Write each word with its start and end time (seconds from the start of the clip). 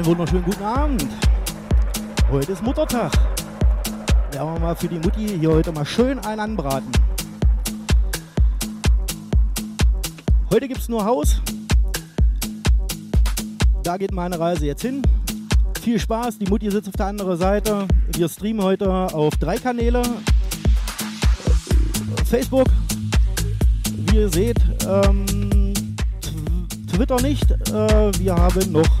Einen 0.00 0.06
wunderschönen 0.06 0.44
guten 0.44 0.62
Abend. 0.62 1.06
Heute 2.30 2.52
ist 2.52 2.62
Muttertag. 2.62 3.12
Werden 4.32 4.54
wir 4.54 4.58
mal 4.58 4.74
für 4.74 4.88
die 4.88 4.98
Mutti 4.98 5.28
hier 5.38 5.50
heute 5.50 5.72
mal 5.72 5.84
schön 5.84 6.18
einen 6.20 6.40
anbraten. 6.40 6.90
Heute 10.50 10.68
gibt 10.68 10.80
es 10.80 10.88
nur 10.88 11.04
Haus. 11.04 11.42
Da 13.82 13.98
geht 13.98 14.12
meine 14.12 14.40
Reise 14.40 14.64
jetzt 14.64 14.80
hin. 14.80 15.02
Viel 15.82 16.00
Spaß, 16.00 16.38
die 16.38 16.46
Mutti 16.46 16.70
sitzt 16.70 16.88
auf 16.88 16.96
der 16.96 17.04
anderen 17.04 17.36
Seite. 17.36 17.86
Wir 18.16 18.30
streamen 18.30 18.62
heute 18.62 18.90
auf 18.90 19.36
drei 19.36 19.58
Kanäle. 19.58 20.00
Facebook, 22.24 22.68
wie 24.06 24.16
ihr 24.16 24.30
seht, 24.30 24.56
ähm, 24.88 25.74
Twitter 26.90 27.20
nicht. 27.20 27.50
Äh, 27.50 28.18
wir 28.18 28.34
haben 28.34 28.72
noch 28.72 28.99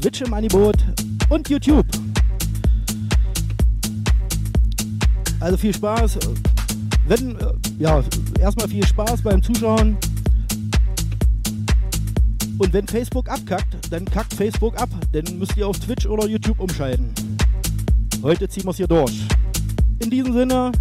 Twitch 0.00 0.20
im 0.22 0.32
Angebot 0.34 0.76
und 1.28 1.48
YouTube. 1.48 1.86
Also 5.40 5.56
viel 5.56 5.74
Spaß. 5.74 6.18
Wenn, 7.06 7.38
äh, 7.38 7.52
ja, 7.78 8.02
erstmal 8.40 8.68
viel 8.68 8.86
Spaß 8.86 9.22
beim 9.22 9.42
Zuschauen. 9.42 9.96
Und 12.58 12.72
wenn 12.72 12.86
Facebook 12.88 13.28
abkackt, 13.28 13.76
dann 13.90 14.04
kackt 14.04 14.34
Facebook 14.34 14.80
ab. 14.80 14.88
Dann 15.12 15.38
müsst 15.38 15.56
ihr 15.56 15.68
auf 15.68 15.78
Twitch 15.78 16.06
oder 16.06 16.26
YouTube 16.26 16.58
umschalten. 16.58 17.12
Heute 18.22 18.48
ziehen 18.48 18.64
wir 18.64 18.70
es 18.70 18.78
hier 18.78 18.88
durch. 18.88 19.26
In 20.00 20.10
diesem 20.10 20.32
Sinne, 20.32 20.72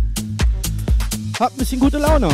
habt 1.39 1.55
ein 1.55 1.57
bisschen 1.57 1.79
gute 1.79 1.97
Laune. 1.97 2.29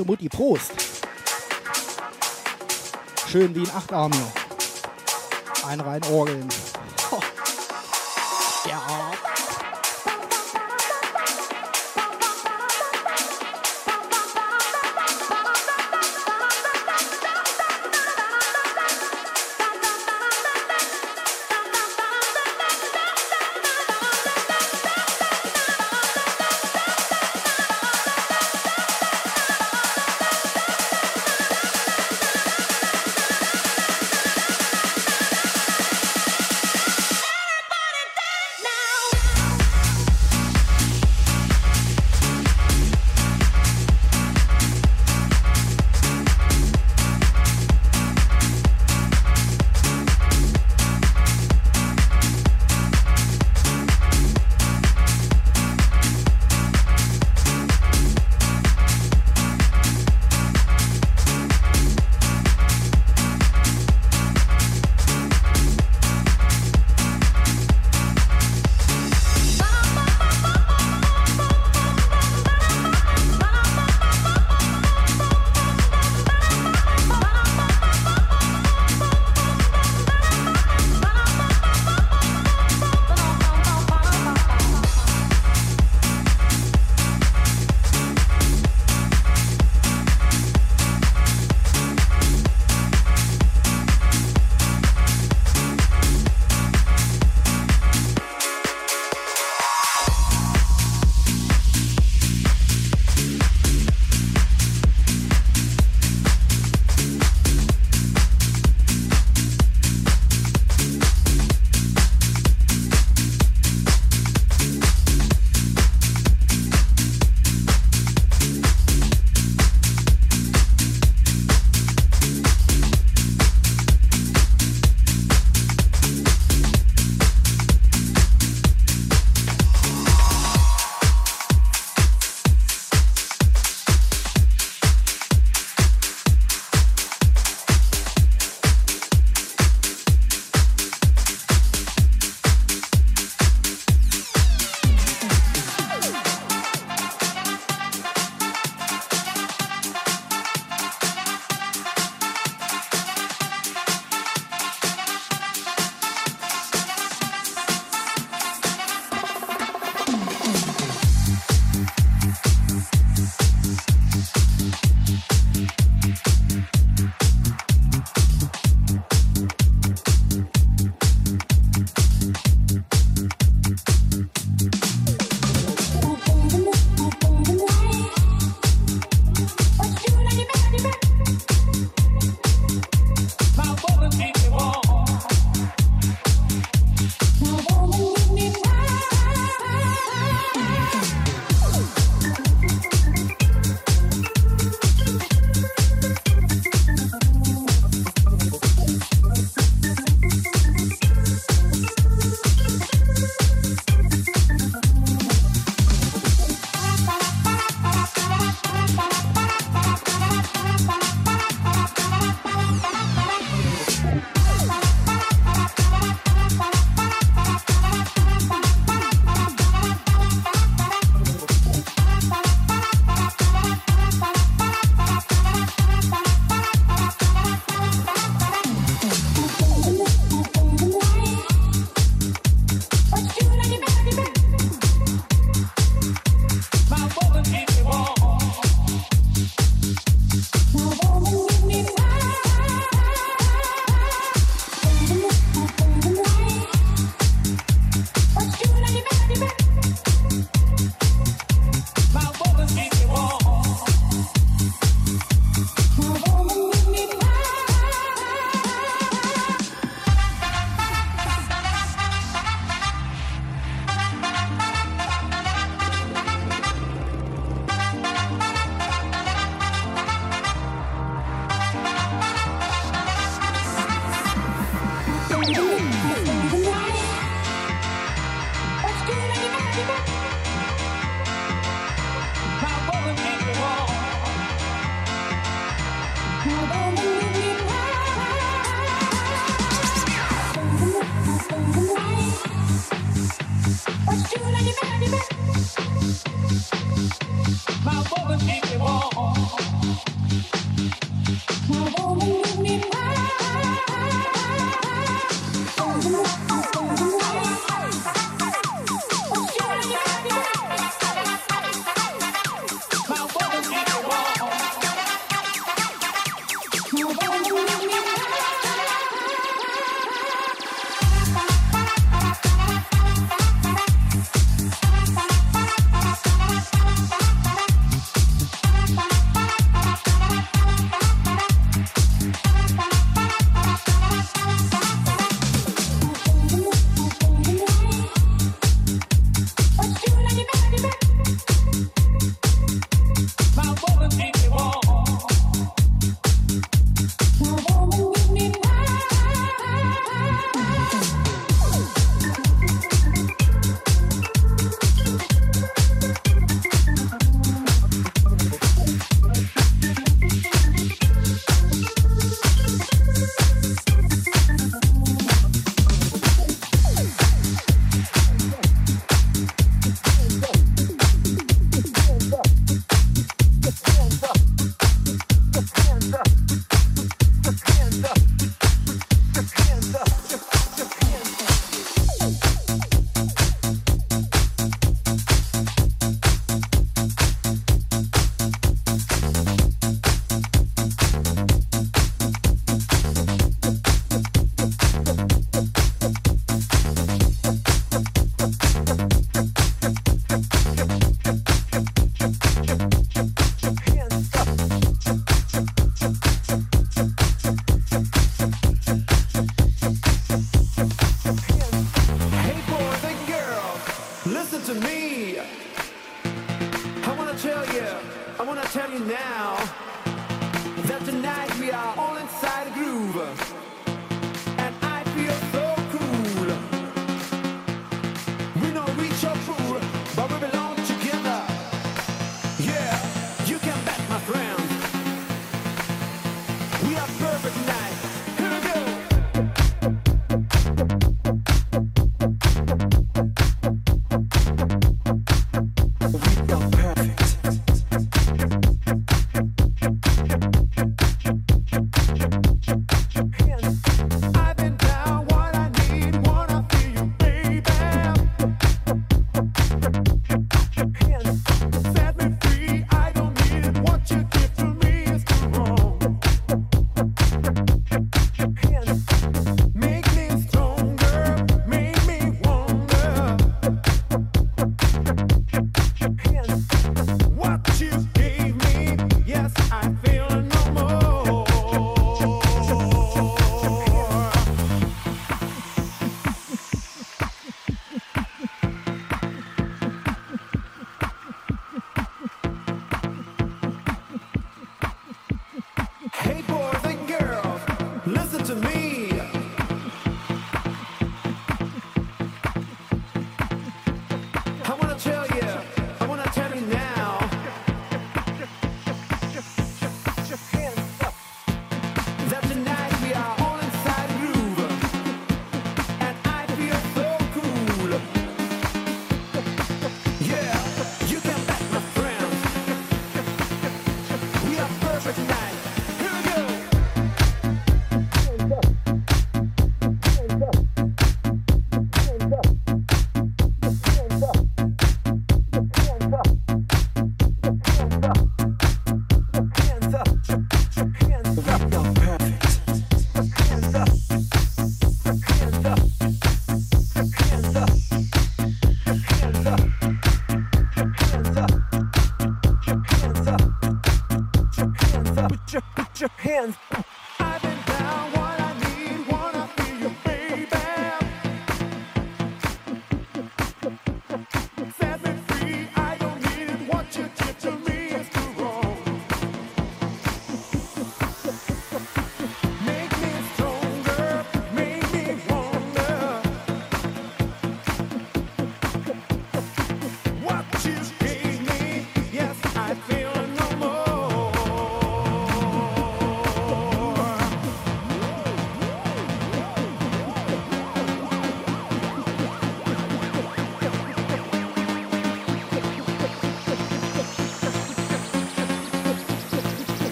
Der 0.00 0.06
Mutti. 0.06 0.30
Prost. 0.30 0.72
Schön 3.28 3.54
wie 3.54 3.60
ein 3.60 3.70
Achtarm 3.76 4.10
hier. 4.10 4.32
Ein 5.68 5.80
rein 5.80 6.02
orgeln. 6.04 6.29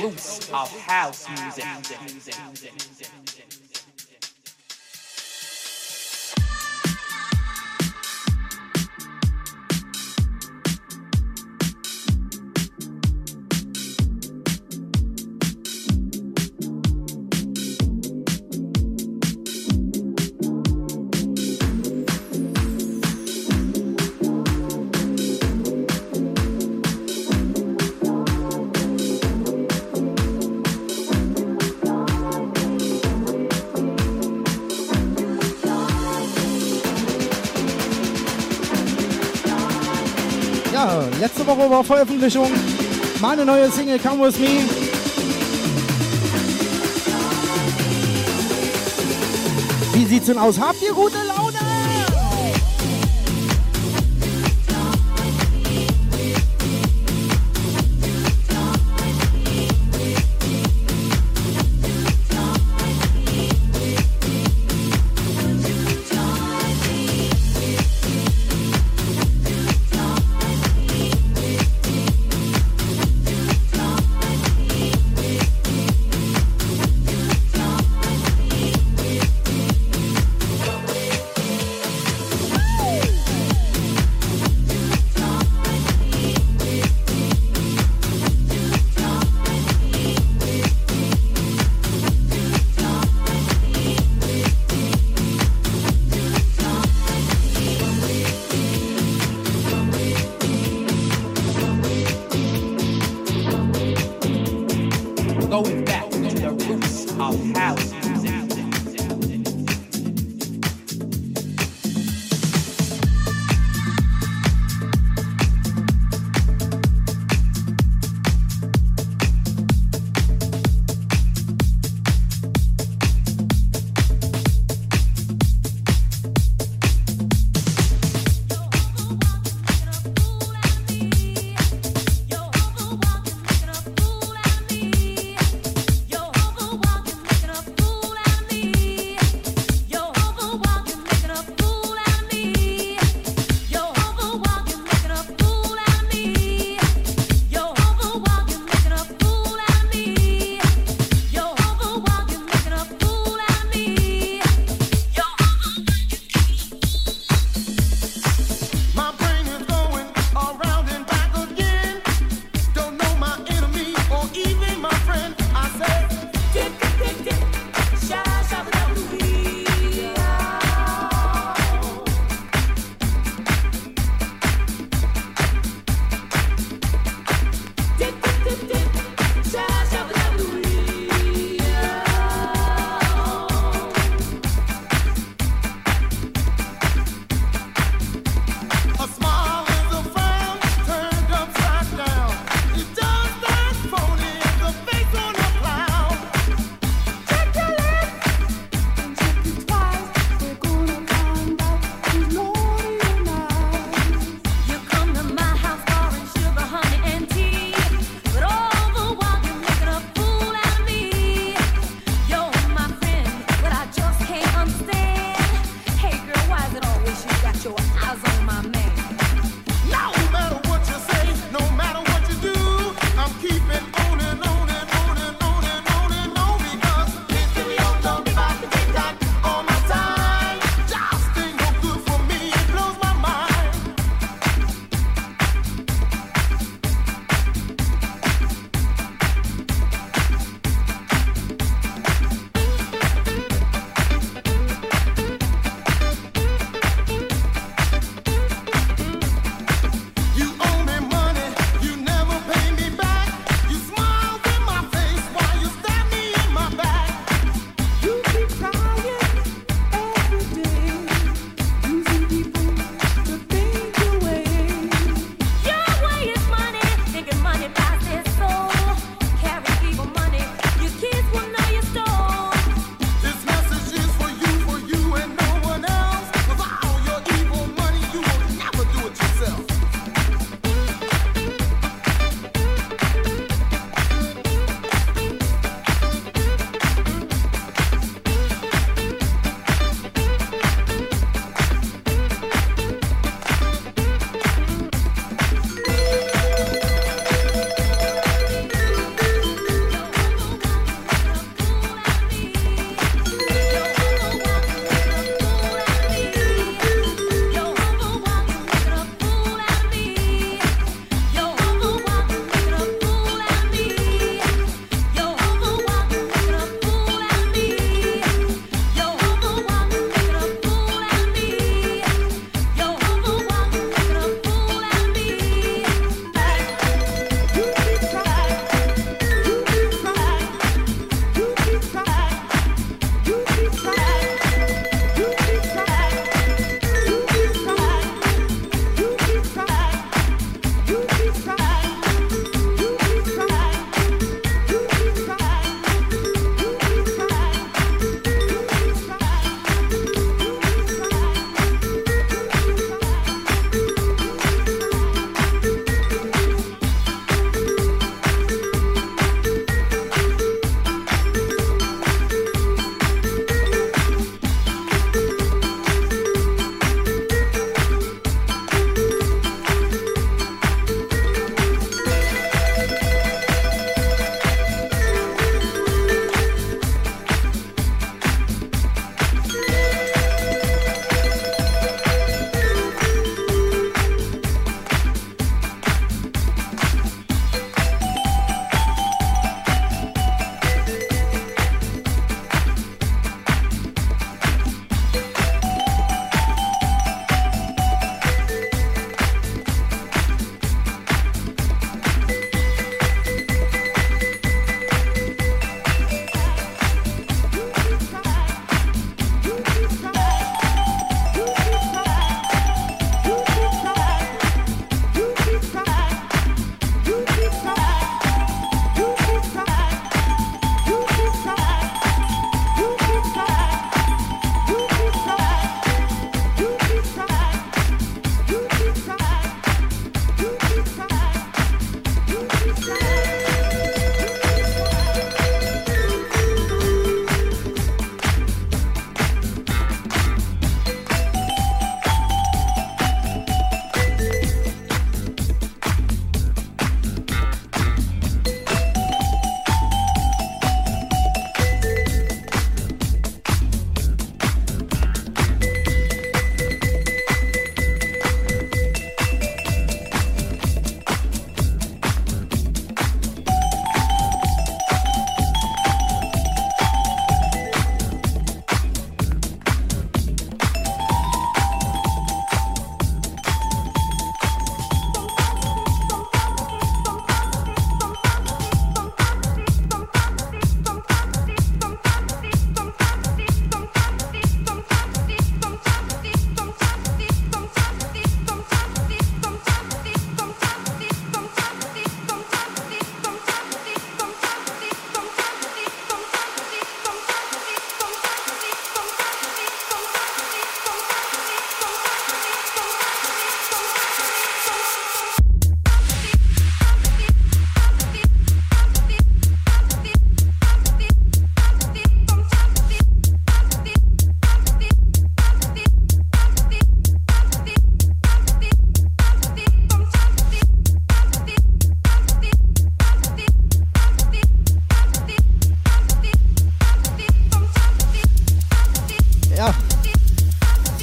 Roots 0.00 0.50
of 0.52 0.68
house 0.80 1.26
music. 1.28 1.64
War 41.70 41.84
Veröffentlichung. 41.84 42.50
Meine 43.20 43.44
neue 43.44 43.70
Single 43.70 43.98
Come 43.98 44.26
With 44.26 44.38
Me. 44.38 44.64
Wie 49.92 50.04
sieht's 50.06 50.26
denn 50.26 50.38
aus? 50.38 50.58
Habt 50.58 50.82
ihr 50.82 50.92
gute 50.92 51.18
Laune? 51.26 51.47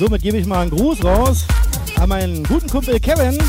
Somit 0.05 0.21
gebe 0.21 0.37
ich 0.37 0.45
mal 0.45 0.61
einen 0.61 0.69
Gruß 0.69 1.03
raus 1.03 1.45
an 1.99 2.09
meinen 2.09 2.43
guten 2.43 2.69
Kumpel 2.69 2.99
Kevin. 2.99 3.39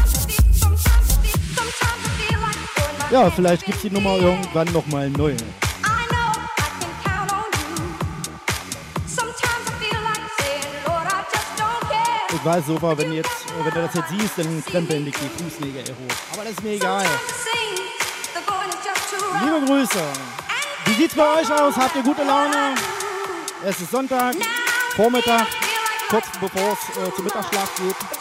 Ja, 3.11 3.31
vielleicht 3.31 3.67
gibt 3.67 3.77
es 3.77 3.83
die 3.83 3.91
Nummer 3.91 4.17
irgendwann 4.17 4.73
nochmal 4.73 5.11
neu. 5.11 5.35
Ich 12.33 12.45
weiß 12.45 12.67
sogar, 12.67 12.97
wenn, 12.97 13.13
jetzt, 13.13 13.45
wenn 13.63 13.75
du 13.75 13.83
das 13.83 13.95
jetzt 13.95 14.09
siehst, 14.09 14.39
dann 14.39 14.65
krempeln 14.65 15.05
dich 15.05 15.15
die 15.15 15.45
Fußnägel 15.45 15.83
hoch. 15.83 16.17
Aber 16.33 16.45
das 16.45 16.53
ist 16.53 16.63
mir 16.63 16.73
egal. 16.73 17.05
Liebe 19.43 19.67
Grüße. 19.67 20.03
Wie 20.87 20.95
sieht's 20.95 21.15
bei 21.15 21.35
euch 21.35 21.53
aus? 21.53 21.77
Habt 21.77 21.97
ihr 21.97 22.03
gute 22.03 22.25
Laune? 22.25 22.77
Es 23.63 23.79
ist 23.79 23.91
Sonntag, 23.91 24.37
Vormittag, 24.95 25.49
kurz 26.09 26.27
bevor 26.41 26.73
es 26.73 26.97
äh, 26.97 27.15
zum 27.15 27.25
Mittagsschlaf 27.25 27.75
geht. 27.77 28.16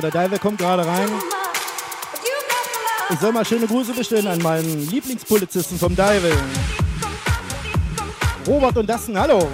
Der 0.00 0.10
Diver 0.10 0.38
kommt 0.38 0.58
gerade 0.58 0.86
rein. 0.86 1.08
Ich 3.10 3.18
soll 3.20 3.32
mal 3.32 3.44
schöne 3.44 3.66
Grüße 3.66 3.94
bestellen 3.94 4.26
an 4.26 4.38
meinen 4.42 4.88
Lieblingspolizisten 4.90 5.78
vom 5.78 5.96
Dive. 5.96 6.32
Robert 8.46 8.76
und 8.76 8.88
Dassen, 8.88 9.18
hallo. 9.18 9.48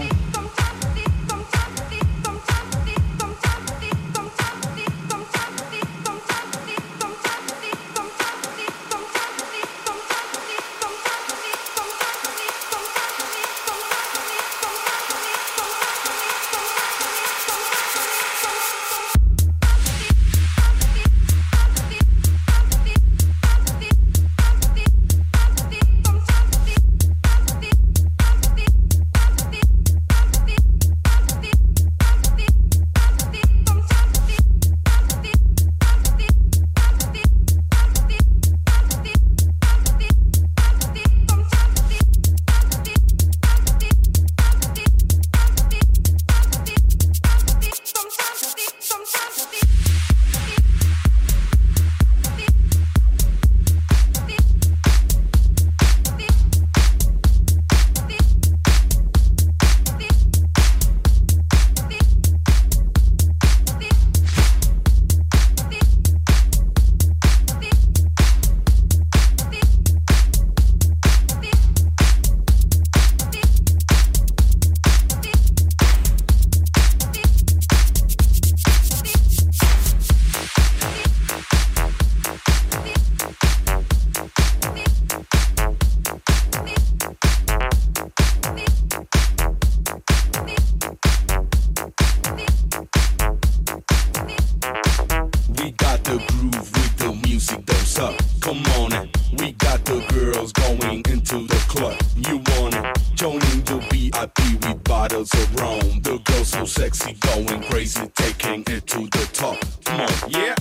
Don't 103.24 103.42
need 103.54 103.66
your 103.70 103.80
VIP 103.80 104.38
with 104.60 104.84
bottles 104.84 105.32
of 105.32 105.54
rum. 105.54 106.02
The 106.02 106.20
girl 106.24 106.44
so 106.44 106.66
sexy, 106.66 107.14
going 107.14 107.62
crazy, 107.70 108.06
taking 108.14 108.60
it 108.66 108.86
to 108.88 108.98
the 108.98 109.26
top. 109.32 109.56
Come 109.86 110.00
on, 110.02 110.10
yeah. 110.28 110.54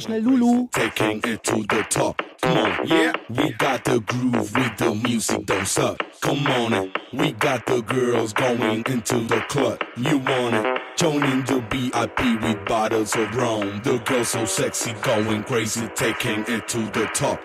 Schnell 0.00 0.20
Lulu. 0.20 0.68
Taking 0.72 1.20
it 1.24 1.42
to 1.44 1.56
the 1.62 1.86
top. 1.88 2.22
Come 2.40 2.58
on, 2.58 2.86
yeah. 2.86 3.12
We 3.28 3.52
got 3.52 3.84
the 3.84 4.00
groove 4.00 4.54
with 4.54 4.76
the 4.78 4.94
music, 4.94 5.46
don't 5.46 5.66
suck. 5.66 6.02
Come 6.20 6.46
on 6.46 6.72
it. 6.72 6.96
We 7.12 7.32
got 7.32 7.66
the 7.66 7.82
girls 7.82 8.32
going 8.32 8.84
into 8.86 9.20
the 9.20 9.40
club. 9.48 9.82
You 9.96 10.18
want 10.18 10.54
it? 10.54 10.80
Joining 10.96 11.44
the 11.44 11.60
BIP 11.70 12.42
with 12.42 12.64
bottles 12.66 13.14
of 13.16 13.34
rum. 13.34 13.80
The 13.84 13.98
girls 13.98 14.28
so 14.28 14.44
sexy, 14.44 14.92
going 15.02 15.44
crazy, 15.44 15.88
taking 15.94 16.44
it 16.48 16.68
to 16.68 16.78
the 16.90 17.08
top. 17.14 17.40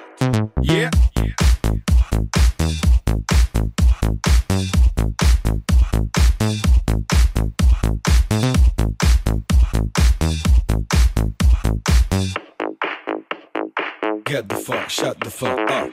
Shut 14.99 15.19
the 15.19 15.29
fuck 15.29 15.59
up. 15.69 15.91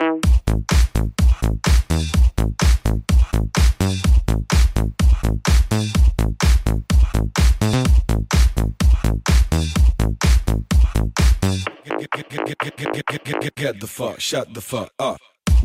Get, 11.84 13.06
get, 13.06 13.40
get, 13.40 13.54
get 13.54 13.80
the 13.80 13.86
fuck, 13.86 14.20
shut 14.20 14.54
the 14.54 14.62
fuck 14.62 14.90
up. 14.98 15.18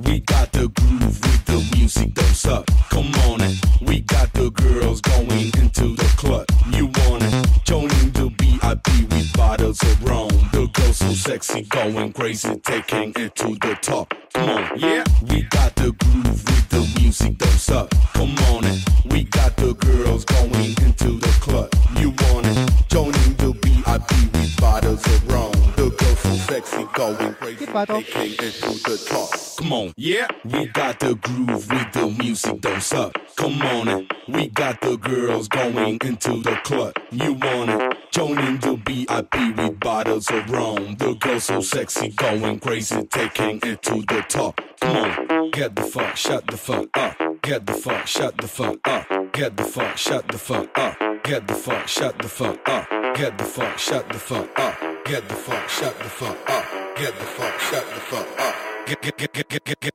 We 0.06 0.22
got 0.22 0.52
the 0.52 0.70
groove 0.70 1.20
with 1.22 1.46
the 1.46 1.78
music, 1.78 2.14
don't 2.14 2.26
suck. 2.28 2.66
Come 2.90 3.14
on 3.28 3.42
it. 3.42 3.58
We 3.82 4.02
got 4.02 4.32
the 4.34 4.50
girls 4.52 5.02
going 5.02 5.52
into 5.58 5.96
the 5.96 6.14
club. 6.18 6.46
You 6.72 6.86
want 6.88 7.24
it? 7.24 7.64
Joining 7.66 8.12
the 8.12 8.30
BIP 8.30 9.12
with 9.12 9.34
bottles 9.36 9.82
of 9.82 10.04
rum. 10.04 10.30
The 10.52 10.68
girls 10.74 10.98
so 10.98 11.12
sexy, 11.14 11.64
going 11.64 12.14
crazy, 12.14 12.56
taking 12.64 13.14
it 13.16 13.36
to 13.36 13.56
the 13.56 13.78
top. 13.82 14.14
Come 14.34 14.50
on, 14.50 14.80
yeah. 14.80 15.04
We 15.30 15.44
got 15.44 15.76
the 15.76 15.92
groove 15.92 16.26
with 16.46 16.70
the 16.70 17.00
music, 17.02 17.38
don't 17.38 17.50
suck. 17.52 17.90
Come 18.14 18.36
on 18.54 18.66
it. 18.66 18.80
We 19.06 19.24
got 19.26 19.56
the 19.58 19.74
girls 19.74 20.26
going 20.26 20.54
into 20.54 21.20
the 21.20 21.34
club. 21.42 21.70
You 21.98 22.10
want 22.12 22.46
it? 22.48 22.72
Joining 22.90 23.34
the 23.38 23.54
BIP 23.54 24.34
with 24.34 24.62
bottles 24.62 25.06
of 25.06 25.28
rum. 25.32 25.52
The 25.76 25.90
girls 25.98 26.20
so 26.20 26.34
sexy, 26.52 26.84
going 26.94 27.34
crazy, 27.36 27.66
Geht 27.66 27.74
weiter. 27.74 28.02
taking 28.02 28.48
it 28.48 28.54
to 28.54 28.70
the 28.90 29.06
top. 29.10 29.30
Come 29.58 29.74
on, 29.74 29.94
yeah. 29.98 30.28
We 30.46 30.68
got 30.68 31.00
the 31.00 31.16
groove 31.16 31.70
with 31.70 31.92
the 31.94 32.08
music, 32.22 32.62
don't 32.62 32.82
suck. 32.82 33.14
Come 33.36 33.62
on 33.62 33.88
it. 33.88 34.12
We 34.28 34.48
got 34.48 34.80
the 34.82 34.98
girls 34.98 35.48
going 35.48 35.98
into 36.04 36.42
the 36.42 36.56
club. 36.64 36.94
You 37.12 37.34
want 37.34 37.70
it? 37.72 37.98
Joining 38.12 38.58
the 38.58 38.76
BIP 38.76 39.56
with 39.56 39.80
bottles 39.80 40.32
of 40.32 40.50
rum. 40.50 40.96
The 40.96 41.14
girls 41.14 41.44
so 41.44 41.62
sexy, 41.62 42.10
going 42.10 42.60
crazy, 42.60 43.04
taking 43.04 43.60
it 43.62 43.84
to 43.84 44.02
the 44.02 44.26
top. 44.28 44.60
Come 44.82 44.98
on, 44.98 45.52
get 45.52 45.76
the 45.76 45.84
fuck, 45.84 46.16
shut 46.16 46.48
the 46.48 46.58
fuck 46.58 46.88
up. 46.98 47.16
Get 47.44 47.68
the 47.68 47.74
fuck, 47.74 48.08
shut 48.08 48.36
the 48.38 48.48
fuck 48.48 48.80
up. 48.88 49.08
Get 49.32 49.58
the 49.58 49.64
fuck, 49.64 49.96
shut 49.96 50.28
the 50.28 50.40
fuck 50.40 50.76
up. 50.80 50.98
Get 51.24 51.48
the 51.48 51.54
fuck, 51.54 51.88
shut 51.88 52.18
the 52.18 52.28
fuck 52.28 52.68
up. 52.68 52.90
Get 53.14 53.38
the 53.38 53.44
fuck, 53.44 53.78
shut 53.78 54.10
the 54.10 54.18
fuck 54.18 54.60
up. 54.60 55.06
Get 55.06 55.28
the 55.28 55.36
fuck, 55.36 55.70
shut 55.70 56.00
the 56.00 56.10
fuck 56.10 56.50
up. 56.50 56.66
Get 56.96 57.14
the 57.20 57.26
fuck, 57.26 57.60
shut 57.60 57.86
the 57.86 58.00
fuck 58.00 58.40
up. 58.40 58.56
Get, 58.88 59.02
get, 59.02 59.18
get, 59.18 59.34
get, 59.34 59.50
get, 59.50 59.66
get, 59.66 59.80
get. 59.80 59.94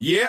Yeah. 0.00 0.28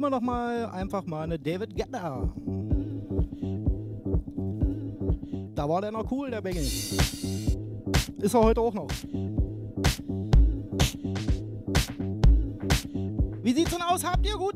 Spielen 0.00 0.12
wir 0.12 0.18
doch 0.18 0.24
mal 0.24 0.64
einfach 0.70 1.04
mal 1.04 1.24
eine 1.24 1.38
David 1.38 1.76
Guetta. 1.76 2.26
Da 5.54 5.68
war 5.68 5.82
der 5.82 5.92
noch 5.92 6.10
cool, 6.10 6.30
der 6.30 6.40
Bengi. 6.40 6.60
Ist 8.16 8.32
er 8.32 8.40
heute 8.42 8.62
auch 8.62 8.72
noch. 8.72 8.88
Wie 13.42 13.52
sieht's 13.52 13.72
denn 13.72 13.82
aus? 13.82 14.02
Habt 14.02 14.26
ihr 14.26 14.38
gute 14.38 14.49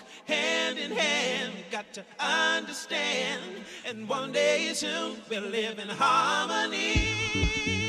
Walk 0.00 0.28
hand 0.28 0.78
in 0.78 0.92
hand, 0.92 1.52
got 1.70 1.92
to 1.94 2.04
understand. 2.18 3.42
And 3.86 4.08
one 4.08 4.32
day 4.32 4.72
soon 4.74 5.16
we'll 5.28 5.42
live 5.42 5.78
in 5.78 5.88
harmony. 5.88 7.79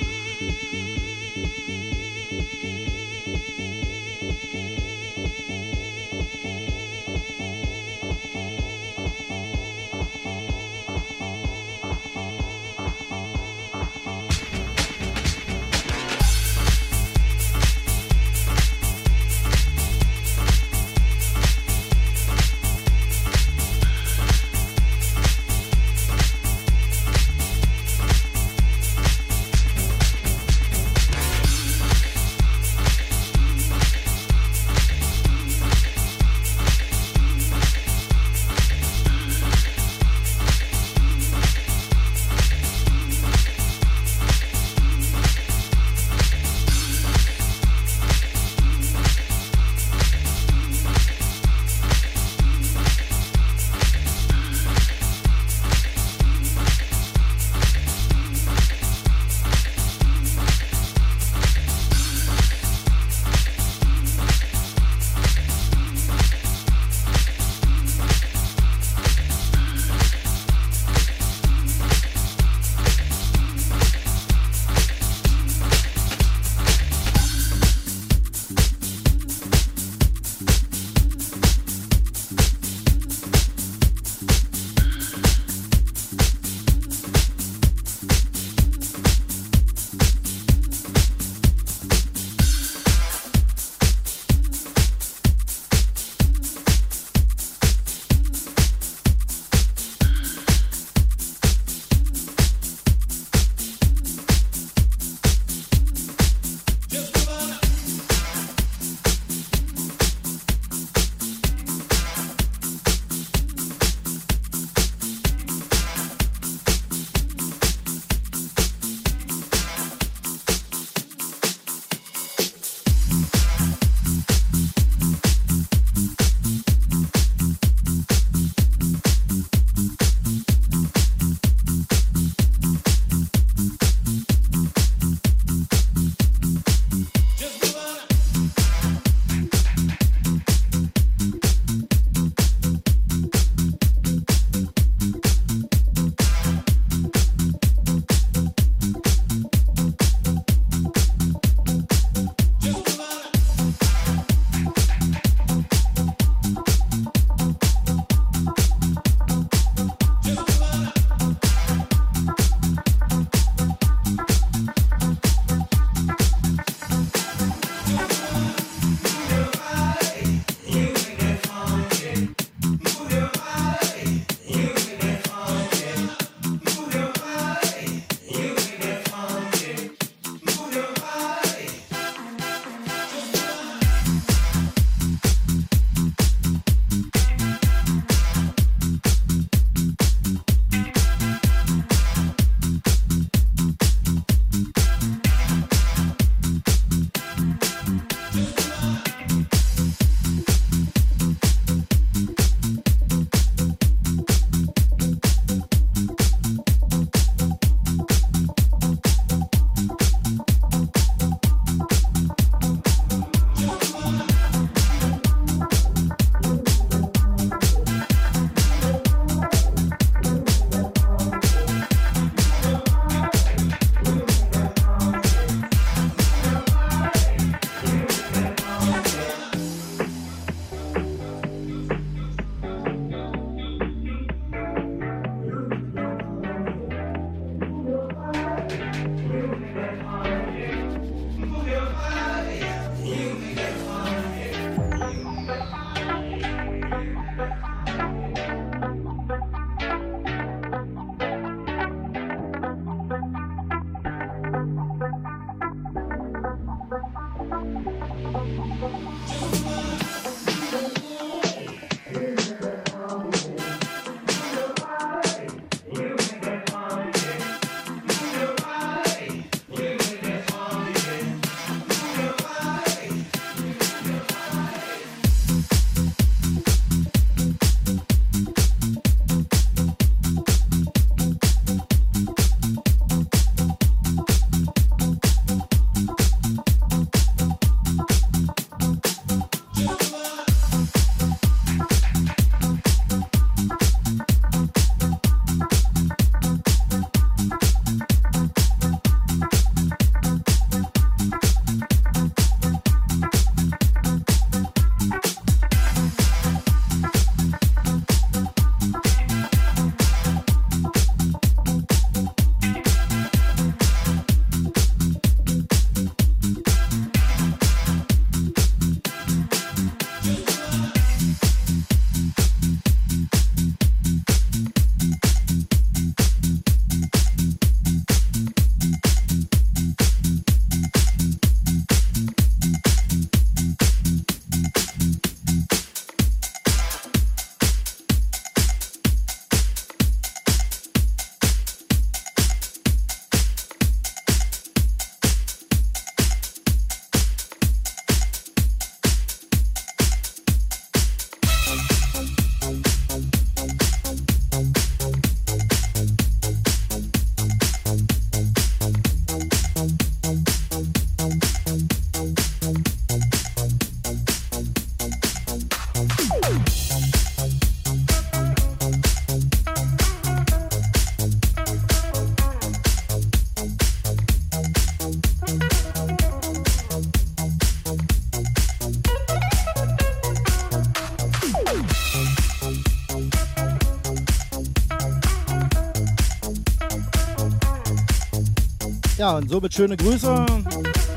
Und 389.38 389.50
somit 389.50 389.74
schöne 389.74 389.96
Grüße 389.96 390.46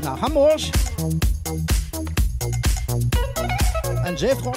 nach 0.01 0.21
Hamburg 0.21 0.59
an 4.05 4.15
J-Frog 4.15 4.55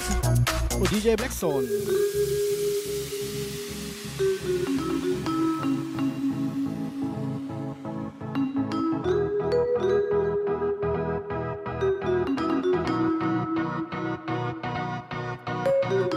und 0.79 0.91
DJ 0.91 1.15
Blackstone. 1.15 1.67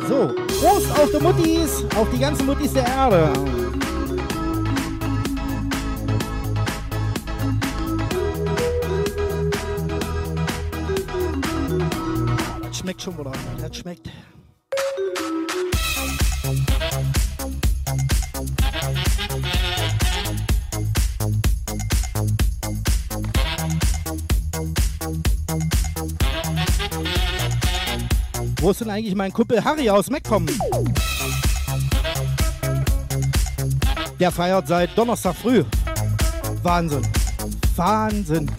So, 0.09 0.35
Prost 0.61 0.91
auf 0.93 1.11
die 1.11 1.23
Muttis, 1.23 1.85
auf 1.97 2.09
die 2.13 2.19
ganzen 2.21 2.47
Muttis 2.47 2.73
der 2.73 2.87
Erde. 2.87 3.72
Wo 28.61 28.71
ist 28.71 28.81
denn 28.81 28.91
eigentlich 28.91 29.15
mein 29.15 29.33
Kumpel 29.33 29.63
Harry 29.65 29.91
aus 29.91 30.09
Meckkommen? 30.09 30.49
Der 34.21 34.31
feiert 34.31 34.69
seit 34.69 34.97
Donnerstag 34.97 35.35
früh. 35.35 35.65
Wahnsinn. 36.63 37.03
Wahnsinn. 37.75 38.51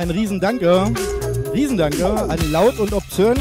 Ein 0.00 0.10
Riesendanke, 0.10 0.90
Riesendanke 1.52 2.06
an 2.06 2.38
Laut 2.50 2.78
und 2.78 2.94
Option. 2.94 3.36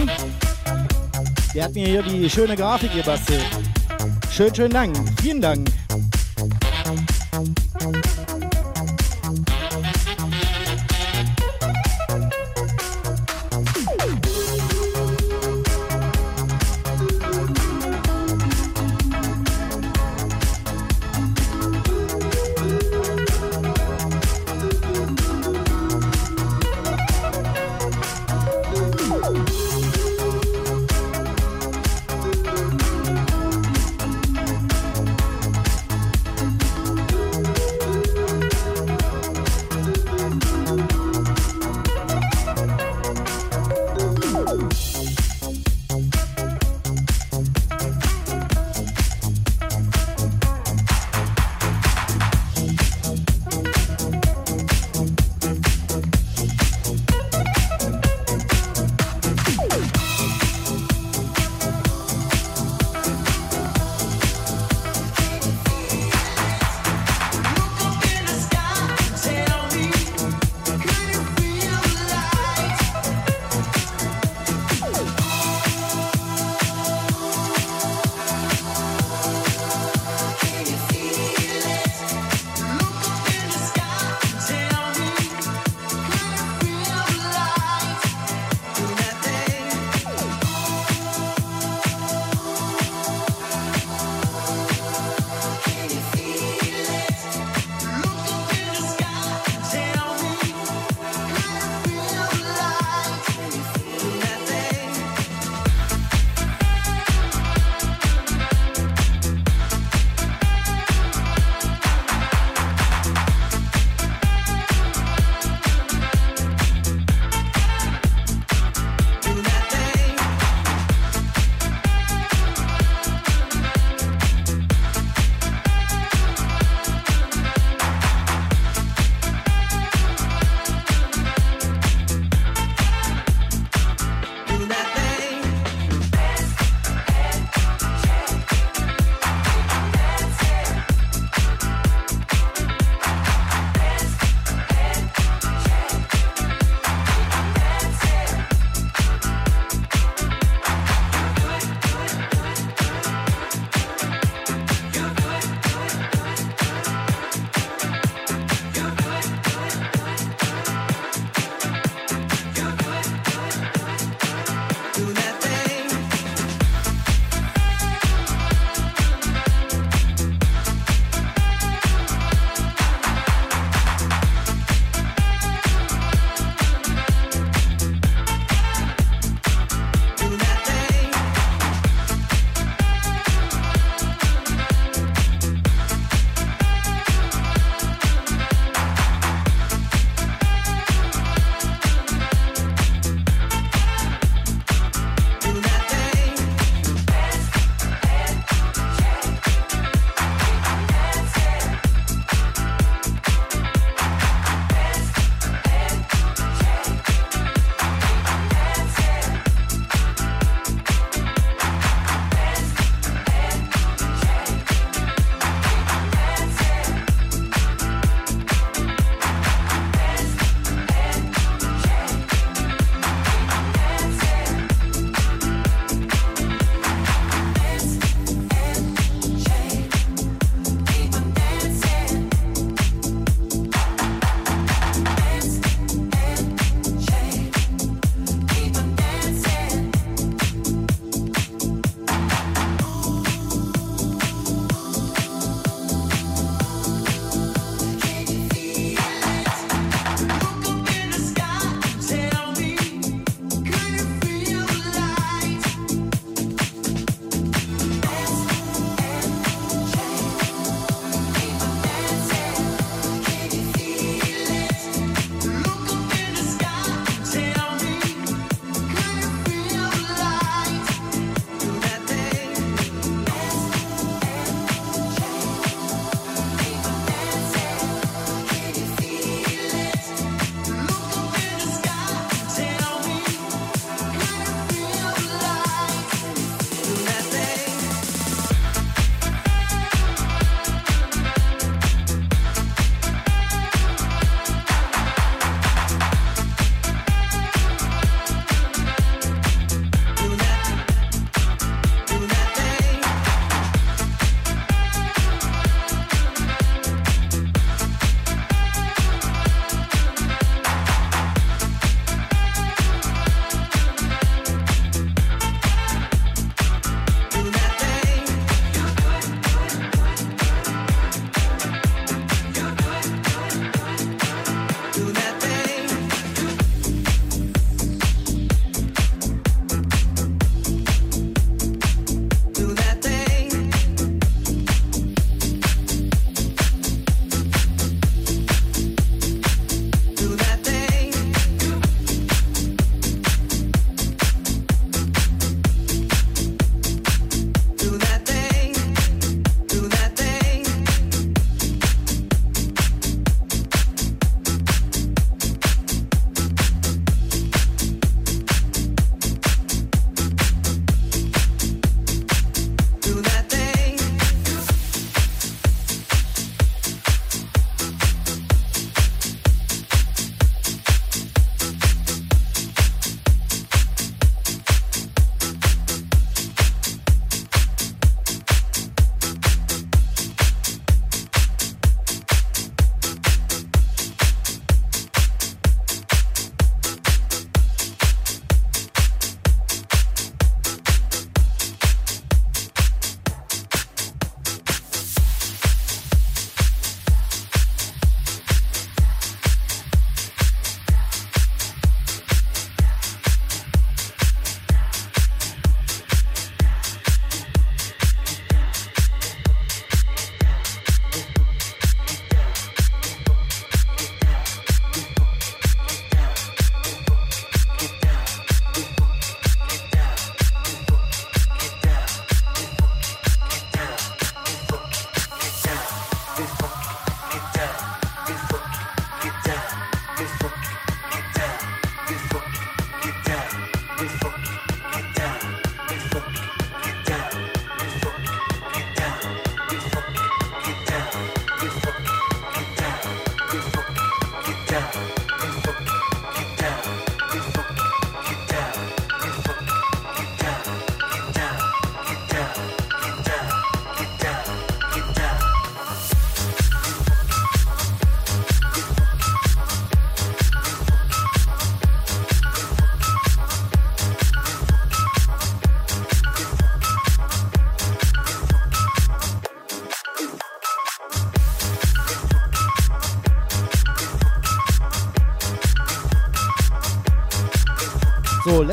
Der 1.55 1.63
hat 1.63 1.73
mir 1.73 1.87
hier 1.87 2.03
die 2.03 2.29
schöne 2.29 2.57
Grafik 2.57 2.93
gebastelt. 2.93 3.45
Schön, 4.29 4.53
schönen 4.53 4.73
Dank. 4.73 4.97
Vielen 5.21 5.39
Dank. 5.39 5.69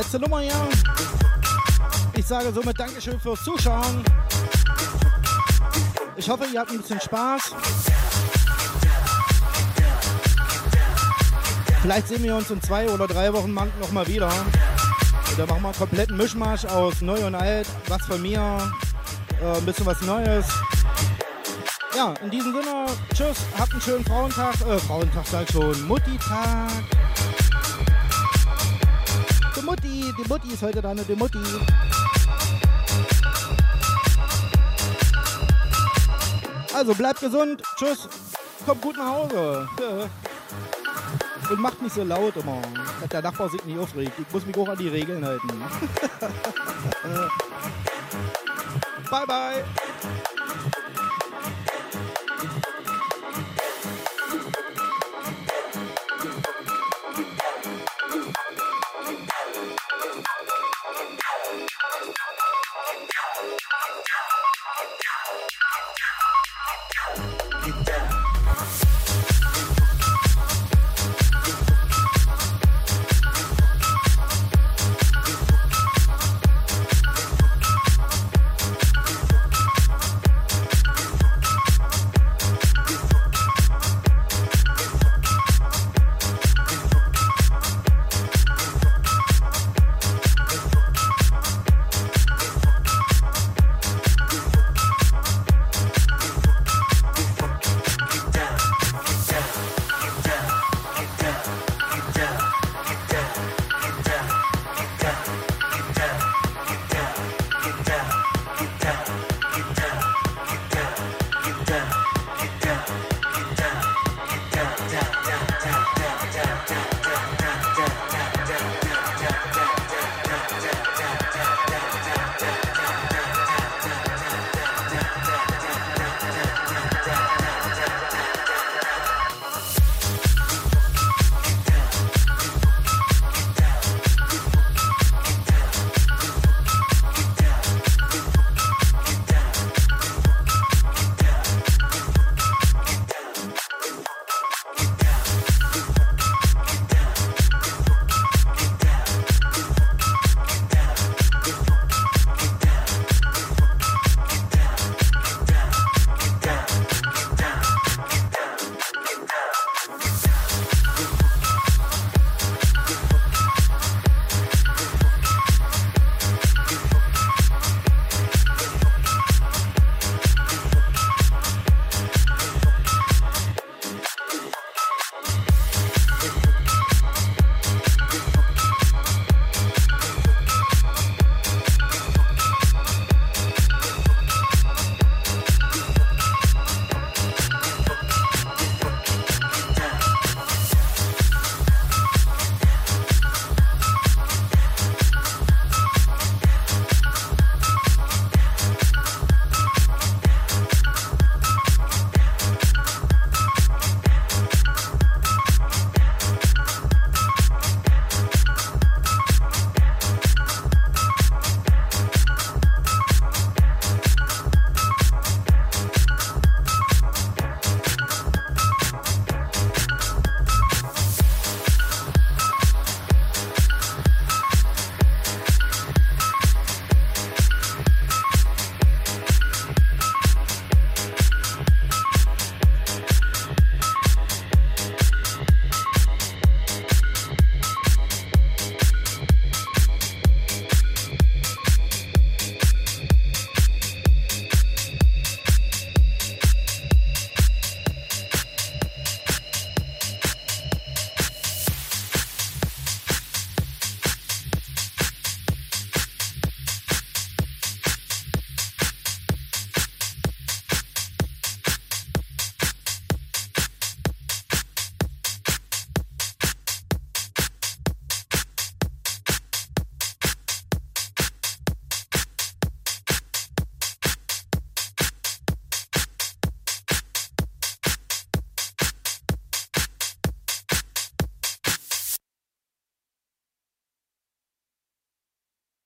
Letzte 0.07 0.19
Nummer 0.21 0.39
hier. 0.39 0.69
Ich 2.15 2.25
sage 2.25 2.53
somit 2.53 2.79
Dankeschön 2.79 3.19
fürs 3.19 3.43
Zuschauen. 3.43 4.05
Ich 6.15 6.29
hoffe, 6.29 6.45
ihr 6.45 6.61
habt 6.61 6.71
ein 6.71 6.77
bisschen 6.77 7.01
Spaß. 7.01 7.53
Vielleicht 11.81 12.07
sehen 12.07 12.23
wir 12.23 12.37
uns 12.37 12.49
in 12.49 12.61
zwei 12.61 12.89
oder 12.89 13.05
drei 13.05 13.33
Wochen 13.33 13.53
noch 13.53 13.91
mal 13.91 14.07
wieder. 14.07 14.29
Da 15.35 15.45
machen 15.45 15.61
wir 15.61 15.67
einen 15.67 15.77
kompletten 15.77 16.15
Mischmasch 16.15 16.63
aus 16.63 17.01
Neu 17.01 17.27
und 17.27 17.35
Alt, 17.35 17.67
was 17.89 18.01
von 18.03 18.21
mir, 18.21 18.39
äh, 19.41 19.57
ein 19.57 19.65
bisschen 19.65 19.85
was 19.85 20.01
Neues. 20.03 20.45
Ja, 21.93 22.13
in 22.23 22.31
diesem 22.31 22.53
Sinne, 22.53 22.85
tschüss, 23.13 23.39
habt 23.59 23.73
einen 23.73 23.81
schönen 23.81 24.05
Frauentag, 24.05 24.55
äh, 24.61 24.79
Frauentag 24.79 25.27
sag 25.27 25.43
ich 25.43 25.51
schon, 25.51 25.85
Mutti-Tag. 25.85 26.96
Die 30.17 30.27
Mutti 30.27 30.47
ist 30.49 30.61
heute 30.61 30.81
da, 30.81 30.93
ne, 30.93 31.03
die 31.07 31.15
Mutti. 31.15 31.39
Also 36.73 36.93
bleibt 36.93 37.19
gesund, 37.19 37.61
tschüss, 37.77 38.07
kommt 38.65 38.81
gut 38.81 38.97
nach 38.97 39.07
Hause. 39.07 39.67
Und 41.49 41.59
macht 41.59 41.81
nicht 41.81 41.95
so 41.95 42.03
laut 42.03 42.35
immer, 42.35 42.61
dass 42.99 43.09
der 43.09 43.21
Nachbar 43.21 43.49
sich 43.49 43.63
nicht 43.63 43.79
aufregt. 43.79 44.11
Ich 44.19 44.33
muss 44.33 44.45
mich 44.45 44.57
auch 44.57 44.67
an 44.67 44.77
die 44.77 44.89
Regeln 44.89 45.25
halten. 45.25 45.47
bye 49.09 49.25
bye. 49.25 49.63